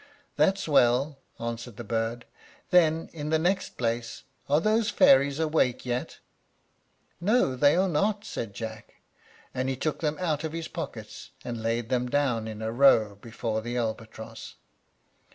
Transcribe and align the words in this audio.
"That's 0.35 0.67
well," 0.67 1.19
answered 1.39 1.77
the 1.77 1.83
bird; 1.83 2.25
"then, 2.71 3.11
in 3.13 3.29
the 3.29 3.37
next 3.37 3.77
place, 3.77 4.23
are 4.49 4.59
those 4.59 4.89
fairies 4.89 5.37
awake 5.39 5.85
yet?" 5.85 6.17
"No, 7.19 7.55
they 7.55 7.75
are 7.75 7.87
not," 7.87 8.25
said 8.25 8.55
Jack; 8.55 8.95
and 9.53 9.69
he 9.69 9.75
took 9.77 9.99
them 9.99 10.17
out 10.19 10.43
of 10.43 10.53
his 10.53 10.67
pockets, 10.67 11.29
and 11.45 11.61
laid 11.61 11.89
them 11.89 12.09
down 12.09 12.47
in 12.47 12.63
a 12.63 12.71
row 12.71 13.17
before 13.21 13.61
the 13.61 13.77
albatross. 13.77 14.55